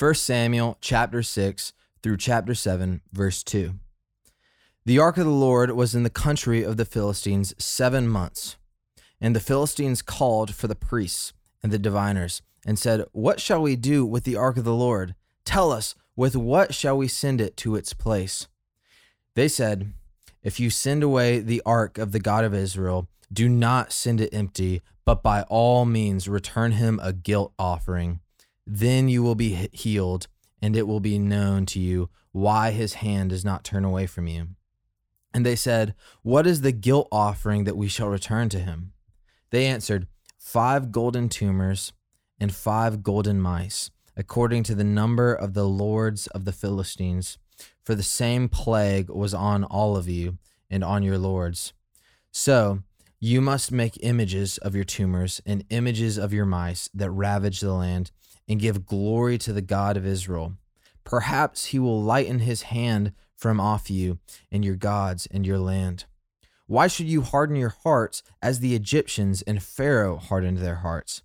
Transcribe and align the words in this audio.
1 0.00 0.14
Samuel 0.14 0.78
chapter 0.80 1.22
6 1.22 1.74
through 2.02 2.16
chapter 2.16 2.54
7, 2.54 3.02
verse 3.12 3.42
2. 3.42 3.74
The 4.86 4.98
ark 4.98 5.18
of 5.18 5.26
the 5.26 5.30
Lord 5.30 5.72
was 5.72 5.94
in 5.94 6.04
the 6.04 6.08
country 6.08 6.62
of 6.62 6.78
the 6.78 6.86
Philistines 6.86 7.52
seven 7.58 8.08
months. 8.08 8.56
And 9.20 9.36
the 9.36 9.40
Philistines 9.40 10.00
called 10.00 10.54
for 10.54 10.68
the 10.68 10.74
priests 10.74 11.34
and 11.62 11.70
the 11.70 11.78
diviners 11.78 12.40
and 12.64 12.78
said, 12.78 13.04
What 13.12 13.40
shall 13.40 13.60
we 13.60 13.76
do 13.76 14.06
with 14.06 14.24
the 14.24 14.36
ark 14.36 14.56
of 14.56 14.64
the 14.64 14.72
Lord? 14.72 15.14
Tell 15.44 15.70
us, 15.70 15.94
with 16.16 16.34
what 16.34 16.72
shall 16.72 16.96
we 16.96 17.06
send 17.06 17.38
it 17.38 17.58
to 17.58 17.76
its 17.76 17.92
place? 17.92 18.48
They 19.34 19.48
said, 19.48 19.92
If 20.42 20.58
you 20.58 20.70
send 20.70 21.02
away 21.02 21.40
the 21.40 21.60
ark 21.66 21.98
of 21.98 22.12
the 22.12 22.20
God 22.20 22.46
of 22.46 22.54
Israel, 22.54 23.06
do 23.30 23.50
not 23.50 23.92
send 23.92 24.22
it 24.22 24.32
empty, 24.32 24.80
but 25.04 25.22
by 25.22 25.42
all 25.42 25.84
means 25.84 26.26
return 26.26 26.72
him 26.72 26.98
a 27.02 27.12
guilt 27.12 27.52
offering. 27.58 28.20
Then 28.72 29.08
you 29.08 29.24
will 29.24 29.34
be 29.34 29.68
healed, 29.72 30.28
and 30.62 30.76
it 30.76 30.86
will 30.86 31.00
be 31.00 31.18
known 31.18 31.66
to 31.66 31.80
you 31.80 32.08
why 32.30 32.70
his 32.70 32.94
hand 32.94 33.30
does 33.30 33.44
not 33.44 33.64
turn 33.64 33.84
away 33.84 34.06
from 34.06 34.28
you. 34.28 34.46
And 35.34 35.44
they 35.44 35.56
said, 35.56 35.96
What 36.22 36.46
is 36.46 36.60
the 36.60 36.70
guilt 36.70 37.08
offering 37.10 37.64
that 37.64 37.76
we 37.76 37.88
shall 37.88 38.06
return 38.06 38.48
to 38.50 38.60
him? 38.60 38.92
They 39.50 39.66
answered, 39.66 40.06
Five 40.38 40.92
golden 40.92 41.28
tumors 41.28 41.92
and 42.38 42.54
five 42.54 43.02
golden 43.02 43.40
mice, 43.40 43.90
according 44.16 44.62
to 44.64 44.76
the 44.76 44.84
number 44.84 45.34
of 45.34 45.54
the 45.54 45.66
lords 45.66 46.28
of 46.28 46.44
the 46.44 46.52
Philistines. 46.52 47.38
For 47.82 47.96
the 47.96 48.04
same 48.04 48.48
plague 48.48 49.10
was 49.10 49.34
on 49.34 49.64
all 49.64 49.96
of 49.96 50.08
you 50.08 50.38
and 50.70 50.84
on 50.84 51.02
your 51.02 51.18
lords. 51.18 51.72
So 52.30 52.84
you 53.18 53.40
must 53.40 53.72
make 53.72 53.98
images 54.00 54.58
of 54.58 54.76
your 54.76 54.84
tumors 54.84 55.42
and 55.44 55.64
images 55.70 56.18
of 56.18 56.32
your 56.32 56.46
mice 56.46 56.88
that 56.94 57.10
ravage 57.10 57.58
the 57.58 57.72
land, 57.72 58.12
and 58.50 58.60
give 58.60 58.84
glory 58.84 59.38
to 59.38 59.52
the 59.52 59.62
God 59.62 59.96
of 59.96 60.04
Israel. 60.04 60.56
Perhaps 61.04 61.66
he 61.66 61.78
will 61.78 62.02
lighten 62.02 62.40
his 62.40 62.62
hand 62.62 63.12
from 63.36 63.60
off 63.60 63.88
you 63.88 64.18
and 64.50 64.64
your 64.64 64.74
gods 64.74 65.28
and 65.30 65.46
your 65.46 65.58
land. 65.58 66.04
Why 66.66 66.88
should 66.88 67.06
you 67.06 67.22
harden 67.22 67.54
your 67.54 67.74
hearts 67.84 68.24
as 68.42 68.58
the 68.58 68.74
Egyptians 68.74 69.42
and 69.42 69.62
Pharaoh 69.62 70.16
hardened 70.16 70.58
their 70.58 70.76
hearts? 70.76 71.22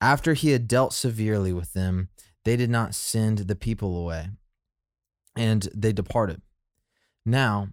After 0.00 0.32
he 0.32 0.50
had 0.50 0.66
dealt 0.66 0.94
severely 0.94 1.52
with 1.52 1.74
them, 1.74 2.08
they 2.44 2.56
did 2.56 2.70
not 2.70 2.94
send 2.94 3.38
the 3.38 3.56
people 3.56 3.96
away, 3.98 4.30
and 5.36 5.68
they 5.74 5.92
departed. 5.92 6.40
Now, 7.24 7.68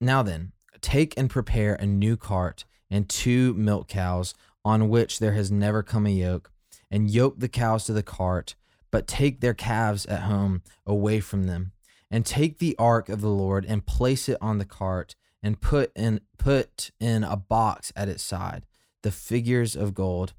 now 0.00 0.22
then, 0.22 0.52
take 0.80 1.14
and 1.16 1.28
prepare 1.28 1.74
a 1.74 1.86
new 1.86 2.16
cart 2.16 2.64
and 2.90 3.08
two 3.08 3.54
milk 3.54 3.88
cows 3.88 4.34
on 4.64 4.88
which 4.88 5.18
there 5.18 5.32
has 5.32 5.50
never 5.50 5.82
come 5.82 6.06
a 6.06 6.10
yoke, 6.10 6.50
and 6.94 7.10
yoke 7.10 7.40
the 7.40 7.48
cows 7.48 7.86
to 7.86 7.92
the 7.92 8.04
cart, 8.04 8.54
but 8.92 9.08
take 9.08 9.40
their 9.40 9.52
calves 9.52 10.06
at 10.06 10.22
home 10.22 10.62
away 10.86 11.18
from 11.18 11.48
them, 11.48 11.72
and 12.08 12.24
take 12.24 12.60
the 12.60 12.76
ark 12.78 13.08
of 13.08 13.20
the 13.20 13.28
Lord 13.28 13.64
and 13.66 13.84
place 13.84 14.28
it 14.28 14.38
on 14.40 14.58
the 14.58 14.64
cart, 14.64 15.16
and 15.42 15.60
put 15.60 15.90
in 15.96 16.20
put 16.38 16.92
in 17.00 17.24
a 17.24 17.36
box 17.36 17.92
at 17.96 18.08
its 18.08 18.22
side 18.22 18.64
the 19.02 19.10
figures 19.10 19.74
of 19.74 19.92
gold, 19.92 20.34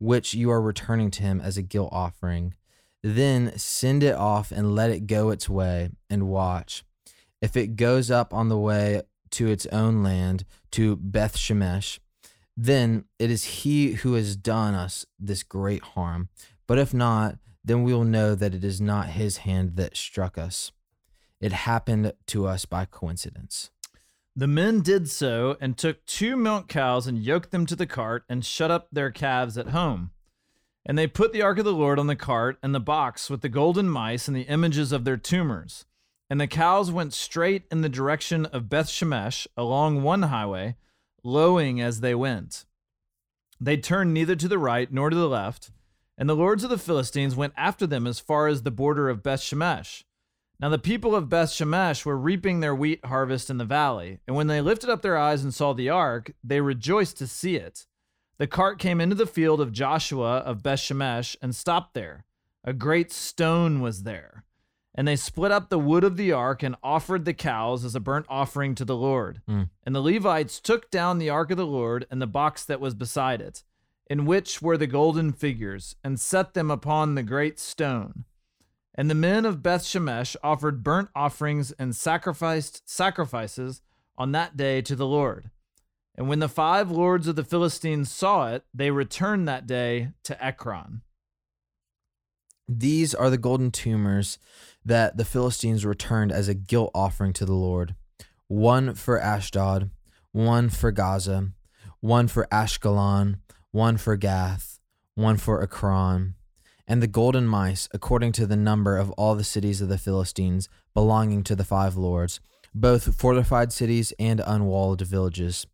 which 0.00 0.34
you 0.34 0.50
are 0.50 0.60
returning 0.60 1.12
to 1.12 1.22
him 1.22 1.40
as 1.40 1.56
a 1.56 1.62
guilt 1.62 1.90
offering. 1.92 2.54
Then 3.04 3.56
send 3.56 4.02
it 4.02 4.16
off 4.16 4.50
and 4.50 4.74
let 4.74 4.90
it 4.90 5.06
go 5.06 5.30
its 5.30 5.48
way, 5.48 5.90
and 6.10 6.28
watch. 6.28 6.82
If 7.40 7.56
it 7.56 7.76
goes 7.76 8.10
up 8.10 8.34
on 8.34 8.48
the 8.48 8.58
way 8.58 9.02
to 9.30 9.46
its 9.46 9.64
own 9.66 10.02
land, 10.02 10.44
to 10.72 10.96
Beth 10.96 11.36
Shemesh, 11.36 12.00
then 12.62 13.04
it 13.18 13.30
is 13.30 13.44
he 13.44 13.92
who 13.92 14.14
has 14.14 14.36
done 14.36 14.74
us 14.74 15.06
this 15.18 15.42
great 15.42 15.82
harm. 15.82 16.28
But 16.66 16.78
if 16.78 16.92
not, 16.92 17.38
then 17.64 17.84
we 17.84 17.94
will 17.94 18.04
know 18.04 18.34
that 18.34 18.54
it 18.54 18.62
is 18.62 18.82
not 18.82 19.08
his 19.08 19.38
hand 19.38 19.76
that 19.76 19.96
struck 19.96 20.36
us. 20.36 20.70
It 21.40 21.52
happened 21.52 22.12
to 22.26 22.46
us 22.46 22.66
by 22.66 22.84
coincidence. 22.84 23.70
The 24.36 24.46
men 24.46 24.82
did 24.82 25.08
so 25.08 25.56
and 25.58 25.76
took 25.76 26.04
two 26.04 26.36
milk 26.36 26.68
cows 26.68 27.06
and 27.06 27.18
yoked 27.18 27.50
them 27.50 27.64
to 27.64 27.74
the 27.74 27.86
cart 27.86 28.24
and 28.28 28.44
shut 28.44 28.70
up 28.70 28.88
their 28.92 29.10
calves 29.10 29.56
at 29.56 29.68
home. 29.68 30.10
And 30.84 30.98
they 30.98 31.06
put 31.06 31.32
the 31.32 31.42
ark 31.42 31.58
of 31.58 31.64
the 31.64 31.72
Lord 31.72 31.98
on 31.98 32.08
the 32.08 32.16
cart 32.16 32.58
and 32.62 32.74
the 32.74 32.80
box 32.80 33.30
with 33.30 33.40
the 33.40 33.48
golden 33.48 33.88
mice 33.88 34.28
and 34.28 34.36
the 34.36 34.42
images 34.42 34.92
of 34.92 35.04
their 35.04 35.16
tumors. 35.16 35.86
And 36.28 36.38
the 36.38 36.46
cows 36.46 36.90
went 36.90 37.14
straight 37.14 37.64
in 37.70 37.80
the 37.80 37.88
direction 37.88 38.44
of 38.46 38.68
Beth 38.68 38.88
Shemesh 38.88 39.46
along 39.56 40.02
one 40.02 40.22
highway, 40.22 40.76
lowing 41.22 41.80
as 41.80 42.00
they 42.00 42.14
went. 42.14 42.64
They 43.60 43.76
turned 43.76 44.14
neither 44.14 44.36
to 44.36 44.48
the 44.48 44.58
right 44.58 44.92
nor 44.92 45.10
to 45.10 45.16
the 45.16 45.28
left, 45.28 45.70
and 46.16 46.28
the 46.28 46.36
lords 46.36 46.64
of 46.64 46.70
the 46.70 46.78
Philistines 46.78 47.36
went 47.36 47.54
after 47.56 47.86
them 47.86 48.06
as 48.06 48.20
far 48.20 48.46
as 48.46 48.62
the 48.62 48.70
border 48.70 49.08
of 49.08 49.22
Beth 49.22 49.40
Shemesh. 49.40 50.04
Now 50.58 50.68
the 50.68 50.78
people 50.78 51.14
of 51.14 51.30
Beth 51.30 51.50
Shemesh 51.50 52.04
were 52.04 52.18
reaping 52.18 52.60
their 52.60 52.74
wheat 52.74 53.04
harvest 53.04 53.48
in 53.48 53.58
the 53.58 53.64
valley, 53.64 54.20
and 54.26 54.36
when 54.36 54.46
they 54.46 54.60
lifted 54.60 54.90
up 54.90 55.00
their 55.00 55.16
eyes 55.16 55.42
and 55.42 55.54
saw 55.54 55.72
the 55.72 55.88
ark, 55.88 56.32
they 56.44 56.60
rejoiced 56.60 57.16
to 57.18 57.26
see 57.26 57.56
it. 57.56 57.86
The 58.36 58.46
cart 58.46 58.78
came 58.78 59.00
into 59.00 59.14
the 59.14 59.26
field 59.26 59.60
of 59.60 59.72
Joshua 59.72 60.38
of 60.38 60.62
Beth 60.62 60.80
Shemesh 60.80 61.36
and 61.40 61.54
stopped 61.54 61.94
there. 61.94 62.24
A 62.64 62.72
great 62.72 63.10
stone 63.12 63.80
was 63.80 64.02
there. 64.02 64.44
And 64.94 65.06
they 65.06 65.16
split 65.16 65.52
up 65.52 65.68
the 65.68 65.78
wood 65.78 66.02
of 66.02 66.16
the 66.16 66.32
ark 66.32 66.62
and 66.62 66.74
offered 66.82 67.24
the 67.24 67.34
cows 67.34 67.84
as 67.84 67.94
a 67.94 68.00
burnt 68.00 68.26
offering 68.28 68.74
to 68.74 68.84
the 68.84 68.96
Lord. 68.96 69.40
Mm. 69.48 69.70
And 69.84 69.94
the 69.94 70.02
Levites 70.02 70.60
took 70.60 70.90
down 70.90 71.18
the 71.18 71.30
ark 71.30 71.50
of 71.50 71.56
the 71.56 71.66
Lord 71.66 72.06
and 72.10 72.20
the 72.20 72.26
box 72.26 72.64
that 72.64 72.80
was 72.80 72.94
beside 72.94 73.40
it, 73.40 73.62
in 74.08 74.26
which 74.26 74.60
were 74.60 74.76
the 74.76 74.88
golden 74.88 75.32
figures, 75.32 75.94
and 76.02 76.18
set 76.18 76.54
them 76.54 76.70
upon 76.70 77.14
the 77.14 77.22
great 77.22 77.60
stone. 77.60 78.24
And 78.94 79.08
the 79.08 79.14
men 79.14 79.46
of 79.46 79.62
Beth 79.62 79.84
Shemesh 79.84 80.34
offered 80.42 80.82
burnt 80.82 81.08
offerings 81.14 81.70
and 81.72 81.94
sacrificed 81.94 82.82
sacrifices 82.90 83.82
on 84.18 84.32
that 84.32 84.56
day 84.56 84.82
to 84.82 84.96
the 84.96 85.06
Lord. 85.06 85.50
And 86.16 86.28
when 86.28 86.40
the 86.40 86.48
five 86.48 86.90
lords 86.90 87.28
of 87.28 87.36
the 87.36 87.44
Philistines 87.44 88.10
saw 88.10 88.52
it, 88.52 88.64
they 88.74 88.90
returned 88.90 89.48
that 89.48 89.66
day 89.66 90.10
to 90.24 90.44
Ekron. 90.44 91.02
These 92.72 93.16
are 93.16 93.30
the 93.30 93.36
golden 93.36 93.72
tumors 93.72 94.38
that 94.84 95.16
the 95.16 95.24
Philistines 95.24 95.84
returned 95.84 96.30
as 96.30 96.46
a 96.46 96.54
guilt 96.54 96.92
offering 96.94 97.32
to 97.32 97.44
the 97.44 97.52
Lord 97.52 97.96
one 98.46 98.94
for 98.94 99.18
Ashdod, 99.18 99.90
one 100.30 100.68
for 100.68 100.92
Gaza, 100.92 101.48
one 101.98 102.28
for 102.28 102.46
Ashkelon, 102.52 103.40
one 103.72 103.96
for 103.96 104.16
Gath, 104.16 104.78
one 105.16 105.36
for 105.36 105.60
Ekron, 105.60 106.36
and 106.86 107.02
the 107.02 107.08
golden 107.08 107.48
mice, 107.48 107.88
according 107.92 108.30
to 108.32 108.46
the 108.46 108.56
number 108.56 108.96
of 108.96 109.10
all 109.12 109.34
the 109.34 109.42
cities 109.42 109.80
of 109.80 109.88
the 109.88 109.98
Philistines 109.98 110.68
belonging 110.94 111.42
to 111.44 111.56
the 111.56 111.64
five 111.64 111.96
lords, 111.96 112.38
both 112.72 113.16
fortified 113.16 113.72
cities 113.72 114.12
and 114.20 114.40
unwalled 114.46 115.00
villages. 115.00 115.66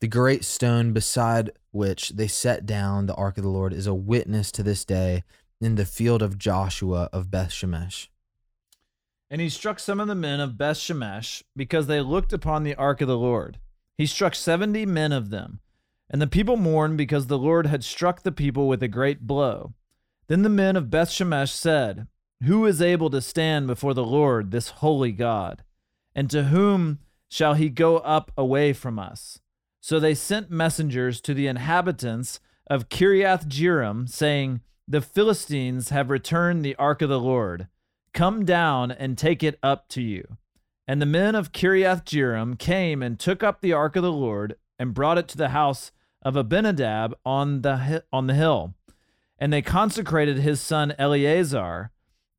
The 0.00 0.08
great 0.08 0.44
stone 0.44 0.92
beside 0.92 1.52
which 1.70 2.10
they 2.10 2.28
set 2.28 2.66
down 2.66 3.06
the 3.06 3.14
ark 3.14 3.38
of 3.38 3.42
the 3.42 3.48
Lord 3.48 3.72
is 3.72 3.86
a 3.86 3.94
witness 3.94 4.52
to 4.52 4.62
this 4.62 4.84
day 4.84 5.22
in 5.60 5.76
the 5.76 5.86
field 5.86 6.22
of 6.22 6.38
Joshua 6.38 7.08
of 7.12 7.30
Beth 7.30 7.50
Shemesh. 7.50 8.08
And 9.30 9.40
he 9.40 9.48
struck 9.48 9.78
some 9.78 9.98
of 9.98 10.08
the 10.08 10.14
men 10.14 10.40
of 10.40 10.56
Beth 10.56 10.76
Shemesh 10.76 11.42
because 11.56 11.86
they 11.86 12.00
looked 12.00 12.32
upon 12.32 12.62
the 12.62 12.74
ark 12.76 13.00
of 13.00 13.08
the 13.08 13.18
Lord. 13.18 13.58
He 13.98 14.06
struck 14.06 14.34
seventy 14.34 14.86
men 14.86 15.12
of 15.12 15.30
them. 15.30 15.60
And 16.08 16.22
the 16.22 16.28
people 16.28 16.56
mourned 16.56 16.96
because 16.96 17.26
the 17.26 17.38
Lord 17.38 17.66
had 17.66 17.82
struck 17.82 18.22
the 18.22 18.30
people 18.30 18.68
with 18.68 18.82
a 18.82 18.88
great 18.88 19.26
blow. 19.26 19.74
Then 20.28 20.42
the 20.42 20.48
men 20.48 20.76
of 20.76 20.90
Beth 20.90 21.10
Shemesh 21.10 21.50
said, 21.50 22.06
Who 22.44 22.64
is 22.66 22.80
able 22.80 23.10
to 23.10 23.20
stand 23.20 23.66
before 23.66 23.94
the 23.94 24.04
Lord, 24.04 24.50
this 24.50 24.68
holy 24.68 25.10
God? 25.10 25.64
And 26.14 26.30
to 26.30 26.44
whom 26.44 27.00
shall 27.28 27.54
he 27.54 27.68
go 27.68 27.98
up 27.98 28.30
away 28.36 28.72
from 28.72 28.98
us? 28.98 29.40
So 29.80 29.98
they 29.98 30.14
sent 30.14 30.50
messengers 30.50 31.20
to 31.22 31.34
the 31.34 31.46
inhabitants 31.48 32.40
of 32.68 32.88
Kiriath 32.88 33.46
Jearim, 33.46 34.08
saying, 34.08 34.60
The 34.88 35.00
Philistines 35.00 35.88
have 35.88 36.10
returned 36.10 36.64
the 36.64 36.76
ark 36.76 37.02
of 37.02 37.08
the 37.08 37.18
Lord. 37.18 37.66
Come 38.14 38.44
down 38.44 38.92
and 38.92 39.18
take 39.18 39.42
it 39.42 39.58
up 39.60 39.88
to 39.88 40.00
you. 40.00 40.36
And 40.86 41.02
the 41.02 41.06
men 41.06 41.34
of 41.34 41.50
Kiriath 41.50 42.04
Jearim 42.04 42.56
came 42.56 43.02
and 43.02 43.18
took 43.18 43.42
up 43.42 43.60
the 43.60 43.72
ark 43.72 43.96
of 43.96 44.04
the 44.04 44.12
Lord 44.12 44.54
and 44.78 44.94
brought 44.94 45.18
it 45.18 45.26
to 45.28 45.36
the 45.36 45.48
house 45.48 45.90
of 46.22 46.36
Abinadab 46.36 47.16
on 47.24 47.62
the 47.62 48.04
on 48.12 48.28
the 48.28 48.34
hill. 48.34 48.74
And 49.38 49.52
they 49.52 49.60
consecrated 49.60 50.38
his 50.38 50.60
son 50.60 50.94
Eleazar 50.98 51.90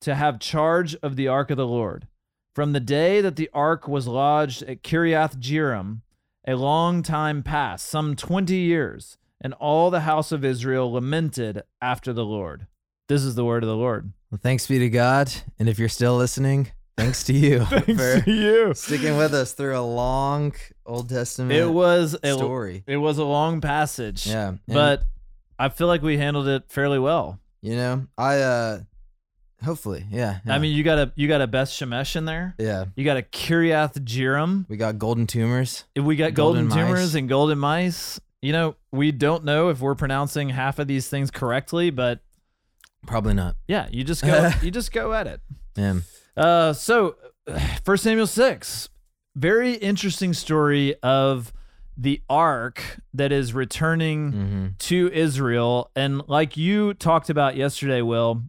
to 0.01 0.15
have 0.15 0.39
charge 0.39 0.95
of 1.03 1.17
the 1.17 1.27
ark 1.27 1.51
of 1.51 1.57
the 1.57 1.67
Lord. 1.67 2.07
From 2.55 2.71
the 2.71 2.79
day 2.79 3.19
that 3.19 3.35
the 3.35 3.49
ark 3.53 3.89
was 3.89 4.07
lodged 4.07 4.63
at 4.63 4.83
Kiriath 4.83 5.38
Jearim, 5.38 6.01
a 6.47 6.55
long 6.55 7.03
time 7.03 7.44
passed, 7.44 7.85
some 7.88 8.15
twenty 8.15 8.59
years, 8.59 9.17
and 9.41 9.53
all 9.55 9.89
the 9.89 10.01
house 10.01 10.31
of 10.31 10.43
Israel 10.45 10.91
lamented 10.91 11.63
after 11.81 12.13
the 12.13 12.25
Lord. 12.25 12.67
This 13.07 13.23
is 13.23 13.35
the 13.35 13.45
word 13.45 13.63
of 13.63 13.69
the 13.69 13.75
Lord. 13.75 14.11
Well, 14.31 14.39
thanks 14.41 14.67
be 14.67 14.79
to 14.79 14.89
God. 14.89 15.31
And 15.59 15.69
if 15.69 15.79
you're 15.79 15.87
still 15.89 16.17
listening, 16.17 16.71
thanks 16.97 17.23
to 17.25 17.33
you 17.33 17.63
for 17.65 18.23
you. 18.29 18.73
sticking 18.73 19.15
with 19.17 19.33
us 19.33 19.53
through 19.53 19.77
a 19.77 19.81
long 19.81 20.53
Old 20.85 21.07
Testament 21.09 21.53
It 21.53 21.69
was 21.69 22.17
a 22.21 22.33
story. 22.33 22.83
It 22.87 22.97
was 22.97 23.17
a 23.17 23.23
long 23.25 23.61
passage. 23.61 24.27
Yeah. 24.27 24.53
But 24.67 25.03
I 25.57 25.69
feel 25.69 25.87
like 25.87 26.01
we 26.01 26.17
handled 26.17 26.47
it 26.47 26.63
fairly 26.69 26.99
well. 26.99 27.39
you 27.61 27.75
know, 27.75 28.07
I 28.17 28.39
uh 28.39 28.79
Hopefully, 29.63 30.05
yeah, 30.11 30.37
yeah. 30.45 30.53
I 30.53 30.59
mean, 30.59 30.75
you 30.77 30.83
got 30.83 30.99
a 30.99 31.11
you 31.15 31.27
got 31.27 31.41
a 31.41 31.47
Beth 31.47 31.69
Shemesh 31.69 32.15
in 32.15 32.25
there. 32.25 32.53
yeah. 32.59 32.85
You 32.95 33.03
got 33.03 33.17
a 33.17 33.23
Kiriath 33.23 33.97
Jearim. 34.05 34.69
We 34.69 34.77
got 34.77 34.99
golden 34.99 35.25
tumors. 35.25 35.85
We 35.95 36.15
got 36.15 36.35
golden, 36.35 36.67
Golden 36.67 36.85
tumors 36.85 37.15
and 37.15 37.27
golden 37.27 37.57
mice. 37.57 38.19
You 38.41 38.53
know, 38.53 38.75
we 38.91 39.11
don't 39.11 39.43
know 39.43 39.69
if 39.69 39.79
we're 39.79 39.95
pronouncing 39.95 40.49
half 40.49 40.77
of 40.79 40.87
these 40.87 41.09
things 41.09 41.31
correctly, 41.31 41.89
but 41.89 42.19
Probably 43.05 43.33
not. 43.33 43.55
yeah, 43.67 43.87
you 43.91 44.03
just 44.03 44.23
go 44.23 44.51
you 44.61 44.71
just 44.71 44.91
go 44.91 45.13
at 45.13 45.27
it. 45.27 45.41
Yeah. 45.75 45.99
Uh, 46.35 46.73
so, 46.73 47.15
First 47.83 48.03
Samuel 48.03 48.27
six, 48.27 48.89
very 49.35 49.73
interesting 49.73 50.33
story 50.33 50.95
of 51.01 51.51
the 51.97 52.21
ark 52.29 52.99
that 53.13 53.31
is 53.31 53.53
returning 53.53 54.31
hmm 54.31 54.67
to 54.79 55.09
Israel, 55.13 55.89
and 55.95 56.21
like 56.27 56.55
you 56.57 56.93
talked 56.93 57.29
about 57.31 57.55
yesterday, 57.55 58.01
Will, 58.03 58.43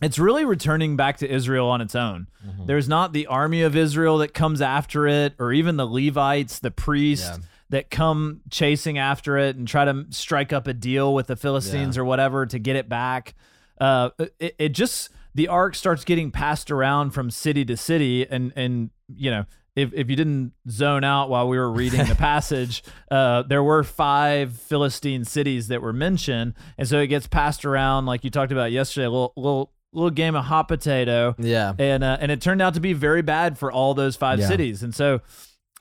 it's 0.00 0.18
really 0.18 0.44
returning 0.44 0.96
back 0.96 1.18
to 1.18 1.30
Israel 1.32 1.68
on 1.68 1.80
its 1.80 1.94
own. 1.94 2.26
Mhm. 2.44 2.66
There's 2.66 2.88
not 2.88 3.12
the 3.12 3.26
army 3.28 3.62
of 3.62 3.76
Israel 3.76 4.18
that 4.18 4.34
comes 4.34 4.60
after 4.60 5.06
it, 5.06 5.34
or 5.38 5.52
even 5.52 5.76
the 5.76 5.86
Levites, 5.86 6.58
the 6.58 6.72
priests 6.72 7.28
Yeah. 7.38 7.44
That 7.72 7.90
come 7.90 8.40
chasing 8.50 8.96
after 8.98 9.36
it 9.36 9.56
and 9.56 9.66
try 9.66 9.84
to 9.84 10.04
strike 10.10 10.52
up 10.52 10.66
a 10.66 10.72
deal 10.72 11.12
with 11.12 11.26
the 11.26 11.36
Philistines 11.36 11.98
or 11.98 12.04
whatever 12.04 12.46
to 12.46 12.58
get 12.58 12.76
it 12.76 12.88
back. 12.88 13.34
Uh, 13.80 14.10
it, 14.38 14.54
it 14.58 14.68
just 14.70 15.08
the 15.34 15.48
ark 15.48 15.74
starts 15.74 16.04
getting 16.04 16.30
passed 16.30 16.70
around 16.70 17.10
from 17.10 17.30
city 17.30 17.64
to 17.64 17.76
city, 17.76 18.24
and 18.30 18.52
and 18.54 18.90
you 19.14 19.30
know. 19.30 19.44
If, 19.74 19.94
if 19.94 20.10
you 20.10 20.16
didn't 20.16 20.52
zone 20.68 21.02
out 21.02 21.30
while 21.30 21.48
we 21.48 21.56
were 21.56 21.72
reading 21.72 22.04
the 22.06 22.14
passage, 22.18 22.82
uh, 23.10 23.40
there 23.40 23.62
were 23.62 23.82
five 23.82 24.52
Philistine 24.52 25.24
cities 25.24 25.68
that 25.68 25.80
were 25.80 25.94
mentioned, 25.94 26.52
and 26.76 26.86
so 26.86 26.98
it 26.98 27.06
gets 27.06 27.26
passed 27.26 27.64
around 27.64 28.04
like 28.04 28.22
you 28.22 28.28
talked 28.28 28.52
about 28.52 28.70
yesterday. 28.70 29.06
A 29.06 29.10
little 29.10 29.32
little 29.34 29.72
little 29.94 30.10
game 30.10 30.34
of 30.34 30.44
hot 30.44 30.68
potato, 30.68 31.34
Yeah. 31.38 31.72
and 31.78 32.04
uh, 32.04 32.18
and 32.20 32.30
it 32.30 32.42
turned 32.42 32.60
out 32.60 32.74
to 32.74 32.80
be 32.80 32.92
very 32.92 33.22
bad 33.22 33.56
for 33.58 33.72
all 33.72 33.94
those 33.94 34.14
five 34.14 34.40
Yeah. 34.40 34.48
cities. 34.48 34.82
And 34.82 34.94
so 34.94 35.22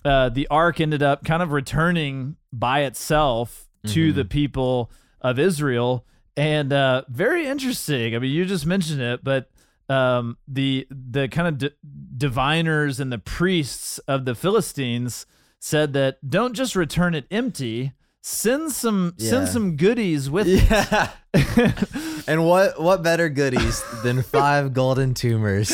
uh, 0.06 0.30
the 0.30 0.48
ark 0.48 0.80
ended 0.81 1.03
up 1.03 1.24
kind 1.25 1.42
of 1.44 1.51
returning 1.51 2.36
by 2.51 2.81
itself 2.81 3.69
to 3.88 4.12
Mhm. 4.12 4.15
the 4.15 4.25
people 4.25 4.92
of 5.21 5.38
Israel, 5.39 6.06
and 6.38 6.71
uh, 6.74 7.03
very 7.09 7.45
interesting. 7.48 8.15
I 8.15 8.19
mean, 8.19 8.31
you 8.31 8.45
just 8.45 8.65
mentioned 8.65 9.01
it, 9.01 9.24
but 9.24 9.50
um, 9.89 10.38
the 10.48 10.88
the 10.89 11.27
kind 11.27 11.48
of 11.48 11.57
d- 11.57 11.71
diviners 12.18 13.00
and 13.00 13.12
the 13.12 13.18
priests 13.18 13.98
of 14.07 14.25
the 14.25 14.36
Philistines 14.36 15.25
said 15.59 15.94
that 15.94 16.18
don't 16.27 16.53
just 16.53 16.75
return 16.75 17.13
it 17.13 17.25
empty. 17.30 17.92
Send 18.24 18.71
some 18.71 19.15
send 19.18 19.48
some 19.48 19.75
goodies 19.75 20.30
with 20.30 20.45
it. 20.50 21.09
And 22.27 22.45
what 22.45 22.79
what 22.81 23.03
better 23.03 23.29
goodies 23.29 23.83
than 24.03 24.21
five 24.23 24.73
golden 24.73 25.13
tumors? 25.13 25.71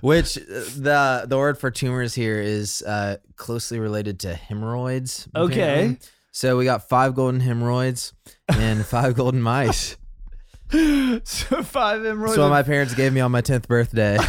Which 0.00 0.38
uh, 0.38 0.42
the 0.76 1.24
the 1.26 1.36
word 1.38 1.58
for 1.58 1.70
tumors 1.70 2.14
here 2.14 2.40
is 2.40 2.82
uh, 2.82 3.16
closely 3.36 3.78
related 3.78 4.20
to 4.20 4.34
hemorrhoids. 4.34 5.28
Okay. 5.34 5.52
apparently. 5.52 5.98
So 6.32 6.56
we 6.56 6.64
got 6.64 6.88
five 6.88 7.14
golden 7.14 7.40
hemorrhoids 7.40 8.14
and 8.48 8.84
five 8.86 9.14
golden 9.14 9.42
mice. 9.42 9.96
so 10.70 11.20
five 11.62 12.02
hemorrhoids. 12.02 12.32
That's 12.32 12.38
what 12.38 12.48
my 12.48 12.62
parents 12.62 12.94
gave 12.94 13.12
me 13.12 13.20
on 13.20 13.30
my 13.30 13.42
tenth 13.42 13.68
birthday. 13.68 14.16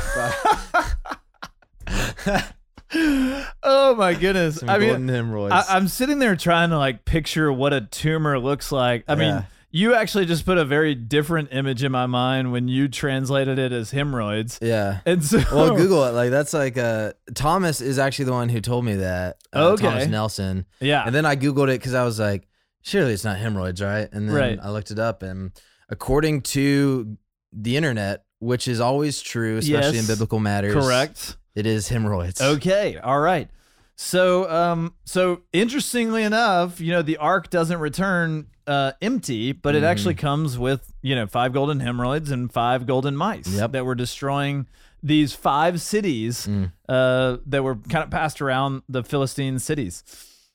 oh 3.63 3.95
my 3.95 4.13
goodness! 4.13 4.57
Some 4.57 4.69
I 4.69 4.77
mean, 4.77 4.89
golden 4.89 5.07
hemorrhoids. 5.07 5.53
I, 5.53 5.75
I'm 5.75 5.88
sitting 5.88 6.19
there 6.19 6.35
trying 6.35 6.69
to 6.71 6.77
like 6.77 7.06
picture 7.06 7.51
what 7.51 7.73
a 7.73 7.81
tumor 7.81 8.39
looks 8.39 8.71
like. 8.71 9.06
I 9.07 9.15
mean, 9.15 9.29
Yeah. 9.29 9.44
You 9.75 9.95
actually 9.95 10.25
just 10.27 10.45
put 10.45 10.57
a 10.59 10.63
very 10.63 10.93
different 10.93 11.49
image 11.51 11.83
in 11.83 11.91
my 11.91 12.05
mind 12.05 12.51
when 12.51 12.67
you 12.67 12.87
translated 12.87 13.57
it 13.57 13.71
as 13.71 13.89
hemorrhoids. 13.91 14.59
yeah. 14.61 14.99
And 15.05 15.23
so, 15.25 15.39
Well, 15.51 15.75
Google 15.75 16.05
it. 16.05 16.11
Like 16.11 16.29
that's 16.29 16.53
like 16.53 16.77
uh 16.77 17.13
Thomas 17.33 17.81
is 17.81 17.97
actually 17.97 18.25
the 18.25 18.33
one 18.33 18.49
who 18.49 18.61
told 18.61 18.85
me 18.85 18.95
that. 18.97 19.37
Uh, 19.51 19.71
Okay. 19.71 19.83
Thomas 19.83 20.07
Nelson. 20.07 20.65
yeah, 20.79 21.03
And 21.05 21.13
then 21.15 21.25
I 21.25 21.35
googled 21.35 21.69
it 21.69 21.79
because 21.79 21.95
I 21.95 22.03
was 22.05 22.19
like, 22.19 22.47
surely 22.83 23.13
it's 23.13 23.23
not 23.23 23.37
hemorrhoids, 23.37 23.81
right? 23.81 24.07
And 24.13 24.29
then 24.29 24.35
Right. 24.35 24.59
I 24.61 24.69
looked 24.69 24.91
it 24.91 24.99
up, 24.99 25.23
and 25.23 25.51
according 25.89 26.41
to 26.41 27.17
the 27.51 27.75
internet, 27.75 28.25
which 28.39 28.67
is 28.67 28.79
always 28.79 29.21
true, 29.21 29.57
especially 29.57 29.97
Yes. 29.97 30.07
in 30.09 30.13
biblical 30.13 30.39
matters, 30.39 30.73
correct. 30.73 31.35
It 31.55 31.65
is 31.65 31.87
hemorrhoids. 31.87 32.41
Okay, 32.41 32.97
all 32.97 33.19
right. 33.19 33.49
So, 33.95 34.50
um, 34.50 34.95
so 35.06 35.42
interestingly 35.54 36.24
enough, 36.24 36.81
you 36.81 36.92
know, 36.92 37.01
the 37.01 37.18
ark 37.18 37.50
doesn't 37.50 37.80
return 37.80 38.48
uh, 38.66 38.94
empty, 39.01 39.51
but 39.51 39.75
it 39.75 39.84
actually 39.84 40.16
comes 40.16 40.57
with 40.57 40.92
you 41.01 41.16
know 41.16 41.28
five 41.28 41.54
golden 41.54 41.80
hemorrhoids 41.81 42.31
and 42.31 42.51
five 42.51 42.86
golden 42.88 43.16
mice 43.16 43.48
Yep. 43.48 43.74
that 43.74 43.86
were 43.86 43.95
destroying 43.95 44.68
these 45.04 45.34
five 45.34 45.81
cities 45.81 46.48
Mm. 46.48 46.72
uh, 46.88 47.38
that 47.45 47.62
were 47.63 47.75
kind 47.75 48.04
of 48.06 48.10
passed 48.10 48.42
around 48.42 48.84
the 48.88 49.04
Philistine 49.04 49.60
cities. 49.60 50.04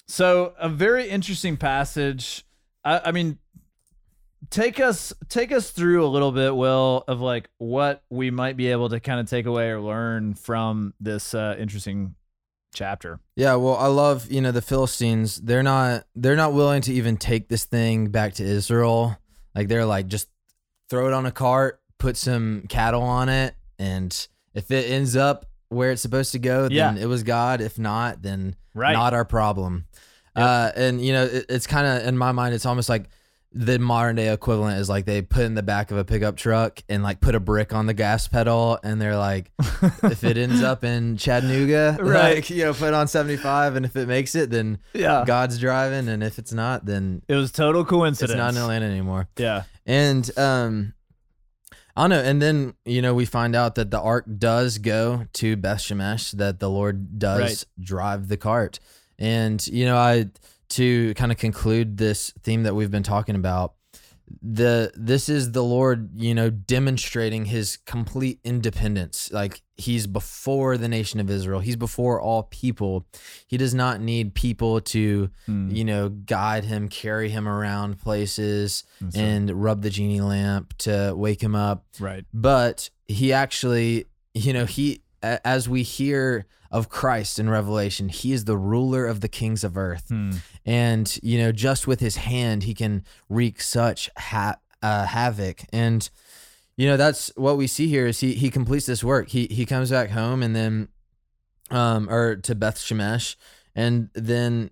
So, 0.06 0.54
a 0.58 0.70
very 0.70 1.08
interesting 1.08 1.58
passage. 1.58 2.44
I, 2.82 3.02
I 3.06 3.12
mean, 3.12 3.38
take 4.50 4.80
us 4.80 5.12
take 5.28 5.52
us 5.52 5.70
through 5.70 6.04
a 6.04 6.08
little 6.08 6.32
bit, 6.32 6.56
Will, 6.56 7.04
of 7.06 7.20
like 7.20 7.50
what 7.58 8.02
we 8.08 8.30
might 8.30 8.56
be 8.56 8.68
able 8.68 8.88
to 8.88 9.00
kind 9.00 9.20
of 9.20 9.28
take 9.28 9.46
away 9.46 9.68
or 9.68 9.80
learn 9.80 10.34
from 10.34 10.94
this 10.98 11.34
uh, 11.34 11.56
interesting 11.58 12.14
chapter. 12.74 13.20
Yeah, 13.36 13.54
well, 13.56 13.76
I 13.76 13.86
love 13.86 14.30
you 14.30 14.40
know 14.40 14.52
the 14.52 14.62
Philistines. 14.62 15.36
They're 15.40 15.62
not 15.62 16.04
they're 16.14 16.36
not 16.36 16.52
willing 16.52 16.82
to 16.82 16.92
even 16.92 17.16
take 17.16 17.48
this 17.48 17.64
thing 17.64 18.08
back 18.08 18.34
to 18.34 18.44
Israel. 18.44 19.16
Like 19.54 19.68
they're 19.68 19.86
like 19.86 20.06
just 20.08 20.28
throw 20.90 21.06
it 21.06 21.12
on 21.12 21.26
a 21.26 21.32
cart, 21.32 21.80
put 21.98 22.16
some 22.16 22.64
cattle 22.68 23.02
on 23.02 23.28
it, 23.28 23.54
and 23.78 24.26
if 24.54 24.70
it 24.70 24.90
ends 24.90 25.16
up 25.16 25.46
where 25.68 25.90
it's 25.90 26.00
supposed 26.02 26.32
to 26.32 26.38
go, 26.38 26.62
then 26.68 26.96
Yeah. 26.96 27.02
it 27.02 27.06
was 27.06 27.22
God. 27.22 27.60
If 27.60 27.78
not, 27.78 28.22
then 28.22 28.56
Right. 28.74 28.92
not 28.94 29.12
our 29.14 29.24
problem. 29.24 29.84
Uh, 30.36 30.70
and 30.76 31.04
you 31.04 31.12
know, 31.12 31.24
it, 31.24 31.46
it's 31.48 31.66
kind 31.66 31.86
of 31.86 32.06
in 32.06 32.16
my 32.16 32.30
mind, 32.32 32.54
it's 32.54 32.64
almost 32.66 32.88
like 32.88 33.08
the 33.52 33.78
modern 33.78 34.16
day 34.16 34.30
equivalent 34.32 34.78
is 34.78 34.90
like 34.90 35.06
they 35.06 35.22
put 35.22 35.42
in 35.42 35.54
the 35.54 35.62
back 35.62 35.90
of 35.90 35.96
a 35.96 36.04
pickup 36.04 36.36
truck 36.36 36.82
and 36.88 37.02
like 37.02 37.20
put 37.20 37.34
a 37.34 37.40
brick 37.40 37.72
on 37.72 37.86
the 37.86 37.94
gas 37.94 38.28
pedal, 38.28 38.78
and 38.82 39.00
they're 39.00 39.16
like, 39.16 39.50
if 40.02 40.22
it 40.22 40.36
ends 40.36 40.62
up 40.62 40.84
in 40.84 41.16
Chattanooga, 41.16 41.96
Right. 42.02 42.34
like, 42.36 42.50
you 42.50 42.64
know, 42.64 42.74
put 42.74 42.92
on 42.92 43.08
seventy 43.08 43.36
five, 43.38 43.74
and 43.74 43.86
if 43.86 43.96
it 43.96 44.06
makes 44.06 44.34
it, 44.34 44.50
then 44.50 44.78
Yeah. 44.92 45.24
God's 45.26 45.58
driving, 45.58 46.08
and 46.08 46.22
if 46.22 46.38
it's 46.38 46.52
not, 46.52 46.84
then 46.84 47.22
It 47.26 47.34
was 47.36 47.50
total 47.50 47.84
coincidence 47.84 48.32
it's 48.32 48.36
not 48.38 48.50
in 48.54 48.60
Atlanta 48.60 48.86
anymore. 48.86 49.28
Yeah. 49.38 49.62
And 49.86 50.30
um 50.38 50.92
I 51.96 52.02
don't 52.02 52.10
know, 52.10 52.20
and 52.22 52.40
then 52.40 52.74
you 52.84 53.00
know 53.02 53.14
we 53.14 53.24
find 53.24 53.56
out 53.56 53.74
that 53.76 53.90
the 53.90 54.00
ark 54.00 54.26
does 54.38 54.78
go 54.78 55.26
to 55.32 55.56
Beth 55.56 55.78
Shemesh, 55.80 56.32
that 56.32 56.60
the 56.60 56.68
Lord 56.70 57.18
does 57.18 57.40
Right. 57.40 57.64
drive 57.84 58.28
the 58.28 58.36
cart. 58.36 58.78
And 59.18 59.66
you 59.66 59.84
know, 59.86 59.96
I 59.96 60.26
to 60.70 61.14
kind 61.14 61.32
of 61.32 61.38
conclude 61.38 61.96
this 61.96 62.32
theme 62.42 62.62
that 62.64 62.74
we've 62.74 62.90
been 62.90 63.02
talking 63.02 63.34
about, 63.36 63.74
the 64.42 64.92
this 64.94 65.30
is 65.30 65.52
the 65.52 65.64
Lord, 65.64 66.10
you 66.14 66.34
know, 66.34 66.50
demonstrating 66.50 67.46
his 67.46 67.78
complete 67.86 68.40
independence. 68.44 69.30
Like 69.32 69.62
he's 69.78 70.06
before 70.06 70.76
the 70.76 70.88
nation 70.88 71.18
of 71.18 71.30
Israel. 71.30 71.60
He's 71.60 71.76
before 71.76 72.20
all 72.20 72.42
people. 72.42 73.06
He 73.46 73.56
does 73.56 73.72
not 73.74 74.02
need 74.02 74.34
people 74.34 74.82
to 74.82 75.30
Hmm. 75.46 75.70
you 75.70 75.82
know, 75.84 76.10
guide 76.10 76.64
him, 76.64 76.88
carry 76.90 77.30
him 77.30 77.48
around 77.48 78.00
places, 78.00 78.84
And 79.00 79.14
so- 79.14 79.20
and 79.20 79.50
rub 79.62 79.80
the 79.80 79.88
genie 79.90 80.20
lamp 80.20 80.76
to 80.78 81.14
wake 81.16 81.40
him 81.42 81.54
up. 81.54 81.86
Right. 81.98 82.26
But 82.34 82.90
he 83.06 83.32
actually, 83.32 84.04
you 84.34 84.52
know, 84.52 84.66
he, 84.66 85.00
as 85.22 85.68
we 85.68 85.82
hear 85.82 86.46
of 86.70 86.88
Christ 86.88 87.38
in 87.38 87.48
Revelation, 87.48 88.08
he 88.08 88.32
is 88.32 88.44
the 88.44 88.56
ruler 88.56 89.06
of 89.06 89.20
the 89.20 89.28
kings 89.28 89.64
of 89.64 89.76
earth. 89.76 90.08
Hmm. 90.08 90.30
And, 90.66 91.18
you 91.22 91.38
know, 91.38 91.50
just 91.52 91.86
with 91.86 92.00
his 92.00 92.16
hand, 92.16 92.64
he 92.64 92.74
can 92.74 93.04
wreak 93.28 93.60
such 93.60 94.10
ha- 94.18 94.58
uh, 94.82 95.06
havoc. 95.06 95.62
And, 95.72 96.08
you 96.76 96.86
know, 96.86 96.96
that's 96.96 97.32
what 97.36 97.56
we 97.56 97.66
see 97.66 97.88
here 97.88 98.06
is 98.06 98.20
he, 98.20 98.34
he 98.34 98.50
completes 98.50 98.86
this 98.86 99.02
work. 99.02 99.28
He, 99.30 99.46
he 99.46 99.64
comes 99.66 99.90
back 99.90 100.10
home 100.10 100.42
and 100.42 100.54
then, 100.54 100.88
um, 101.70 102.08
or 102.10 102.36
to 102.36 102.54
Beth 102.54 102.76
Shemesh, 102.78 103.36
and 103.74 104.10
then 104.14 104.70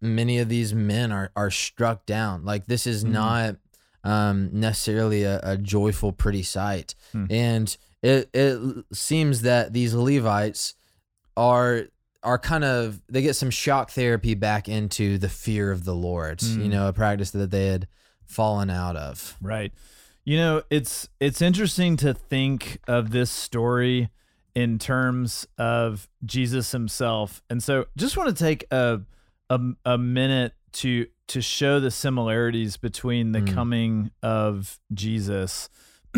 many 0.00 0.38
of 0.38 0.48
these 0.48 0.72
men 0.74 1.12
are 1.12 1.30
are 1.36 1.50
struck 1.50 2.06
down. 2.06 2.44
Like 2.44 2.66
this 2.66 2.86
is 2.86 3.04
Mhm. 3.04 3.10
not 3.10 3.56
um, 4.04 4.48
necessarily 4.52 5.24
a, 5.24 5.40
a 5.42 5.56
joyful, 5.58 6.12
pretty 6.12 6.42
sight, 6.42 6.94
Hmm. 7.12 7.26
and 7.28 7.76
it 8.06 8.30
it 8.32 8.84
seems 8.92 9.42
that 9.42 9.72
these 9.72 9.94
Levites 9.94 10.74
are 11.36 11.84
are 12.22 12.38
kind 12.38 12.64
of 12.64 13.00
they 13.08 13.22
get 13.22 13.34
some 13.36 13.50
shock 13.50 13.90
therapy 13.90 14.34
back 14.34 14.68
into 14.68 15.18
the 15.18 15.28
fear 15.28 15.70
of 15.70 15.84
the 15.84 15.94
Lord. 15.94 16.40
Hmm. 16.40 16.60
You 16.62 16.68
know, 16.68 16.88
a 16.88 16.92
practice 16.92 17.30
that 17.32 17.50
they 17.50 17.66
had 17.68 17.86
fallen 18.26 18.70
out 18.70 18.96
of. 18.96 19.36
Right. 19.40 19.72
You 20.24 20.36
know, 20.38 20.62
it's 20.70 21.08
it's 21.20 21.40
interesting 21.40 21.96
to 21.98 22.12
think 22.14 22.78
of 22.88 23.10
this 23.10 23.30
story 23.30 24.10
in 24.54 24.78
terms 24.78 25.46
of 25.58 26.08
Jesus 26.24 26.72
himself. 26.72 27.42
And 27.50 27.62
so 27.62 27.86
just 27.96 28.16
want 28.16 28.36
to 28.36 28.44
take 28.44 28.66
a 28.70 29.02
a, 29.50 29.60
a 29.84 29.98
minute 29.98 30.52
to 30.72 31.06
to 31.28 31.40
show 31.40 31.78
the 31.80 31.90
similarities 31.90 32.76
between 32.76 33.32
the 33.32 33.40
Mm. 33.40 33.54
coming 33.54 34.10
of 34.22 34.78
Jesus 34.92 35.68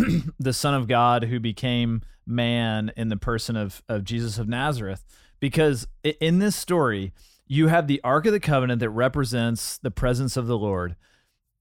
the 0.38 0.52
Son 0.52 0.74
of 0.74 0.88
God 0.88 1.24
who 1.24 1.40
became 1.40 2.02
man 2.26 2.92
in 2.96 3.08
the 3.08 3.16
person 3.16 3.56
of 3.56 3.82
of 3.88 4.04
Jesus 4.04 4.38
of 4.38 4.48
Nazareth. 4.48 5.04
Because 5.40 5.86
in 6.02 6.40
this 6.40 6.56
story, 6.56 7.12
you 7.46 7.68
have 7.68 7.86
the 7.86 8.00
Ark 8.04 8.26
of 8.26 8.32
the 8.32 8.40
Covenant 8.40 8.80
that 8.80 8.90
represents 8.90 9.78
the 9.78 9.90
presence 9.90 10.36
of 10.36 10.46
the 10.46 10.58
Lord. 10.58 10.96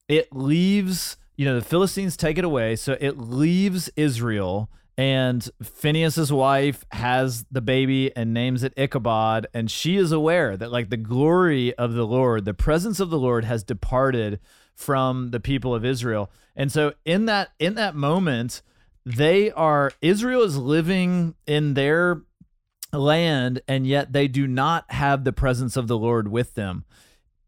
It 0.07 0.33
leaves, 0.33 1.17
you 1.35 1.45
know, 1.45 1.55
the 1.55 1.65
Philistines 1.65 2.17
take 2.17 2.37
it 2.37 2.43
away, 2.43 2.75
so 2.75 2.97
it 2.99 3.17
leaves 3.17 3.89
Israel. 3.95 4.69
And 4.97 5.47
Phinehas's 5.61 6.33
wife 6.33 6.83
has 6.91 7.45
the 7.51 7.61
baby 7.61 8.15
and 8.15 8.33
names 8.33 8.63
it 8.63 8.73
Ichabod, 8.75 9.45
and 9.53 9.69
she 9.69 9.95
is 9.95 10.11
aware 10.11 10.57
that 10.57 10.71
like 10.71 10.89
the 10.89 10.97
glory 10.97 11.73
of 11.75 11.93
the 11.93 12.05
Lord, 12.05 12.45
the 12.45 12.55
presence 12.55 12.99
of 12.99 13.11
the 13.11 13.19
Lord 13.19 13.45
has 13.45 13.63
departed 13.63 14.39
from 14.77 15.31
the 15.31 15.39
people 15.39 15.73
of 15.73 15.83
Israel. 15.83 16.31
And 16.55 16.71
so 16.71 16.93
in 17.03 17.25
that 17.25 17.49
in 17.59 17.73
that 17.75 17.95
moment, 17.95 18.61
they 19.05 19.51
are 19.51 19.91
Israel 20.01 20.43
is 20.43 20.55
living 20.55 21.35
in 21.47 21.73
their 21.73 22.21
land 22.93 23.61
and 23.67 23.85
yet 23.87 24.13
they 24.13 24.27
do 24.27 24.47
not 24.47 24.89
have 24.91 25.23
the 25.23 25.33
presence 25.33 25.75
of 25.75 25.87
the 25.87 25.97
Lord 25.97 26.29
with 26.29 26.53
them. 26.53 26.85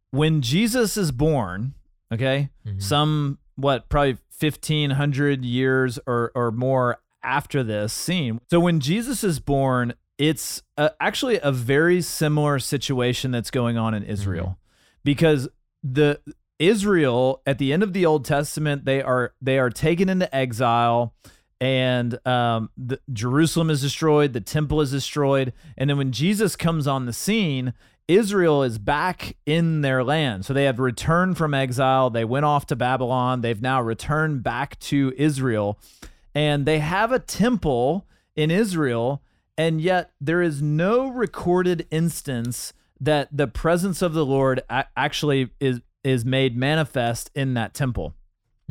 When 0.10 0.42
Jesus 0.42 0.98
is 0.98 1.12
born, 1.12 1.76
okay? 2.12 2.50
Some 2.80 3.38
what 3.56 3.90
probably 3.90 4.18
1500 4.40 5.46
years 5.46 6.00
or 6.08 6.32
or 6.34 6.52
more 6.52 6.98
after 7.24 7.64
this 7.64 7.94
scene. 7.94 8.42
So 8.50 8.60
when 8.60 8.80
Jesus 8.80 9.24
is 9.24 9.40
born, 9.40 9.94
it's 10.18 10.64
uh 10.78 10.90
actually 11.00 11.40
a 11.44 11.52
very 11.52 12.02
similar 12.02 12.58
situation 12.58 13.30
that's 13.30 13.52
going 13.52 13.78
on 13.78 13.94
in 13.94 14.04
Israel 14.04 14.58
because 15.04 15.48
the 15.84 16.20
Israel 16.60 17.42
at 17.46 17.58
the 17.58 17.74
end 17.74 17.82
of 17.82 17.94
the 17.94 18.06
Old 18.06 18.26
Testament 18.26 18.86
they 18.86 19.02
are 19.02 19.34
they 19.42 19.58
are 19.58 19.70
taken 19.70 20.10
into 20.10 20.34
exile 20.36 21.16
and 21.62 22.26
um, 22.26 22.70
the, 22.78 23.00
Jerusalem 23.12 23.70
is 23.70 23.82
destroyed, 23.82 24.34
the 24.34 24.42
temple 24.42 24.80
is 24.82 24.92
destroyed, 24.92 25.54
and 25.78 25.90
then 25.90 25.98
when 25.98 26.12
Jesus 26.12 26.56
comes 26.56 26.88
on 26.88 27.06
the 27.06 27.14
scene, 27.14 27.74
Israel 28.08 28.64
is 28.64 28.80
back 28.80 29.36
in 29.46 29.82
their 29.82 30.04
land. 30.04 30.46
So 30.46 30.54
they 30.54 30.64
have 30.64 30.80
returned 30.80 31.38
from 31.38 31.54
exile. 31.54 32.10
They 32.10 32.26
went 32.26 32.46
off 32.46 32.66
to 32.68 32.76
Babylon. 32.76 33.42
They've 33.42 33.62
now 33.62 33.82
returned 33.82 34.42
back 34.42 34.80
to 34.80 35.14
Israel, 35.18 35.80
and 36.34 36.66
they 36.66 36.80
have 36.80 37.12
a 37.12 37.20
temple 37.20 38.08
in 38.36 38.52
Israel, 38.52 39.22
and 39.58 39.82
yet 39.82 40.12
there 40.22 40.42
is 40.42 40.62
no 40.62 41.08
recorded 41.08 41.88
instance 41.92 42.74
that 43.02 43.30
the 43.32 43.48
presence 43.48 44.02
of 44.02 44.14
the 44.14 44.26
Lord 44.26 44.62
actually 44.70 45.52
is 45.60 45.82
is 46.04 46.26
made 46.26 46.56
manifest 46.56 47.30
in 47.36 47.54
that 47.56 47.74
temple. 47.74 48.14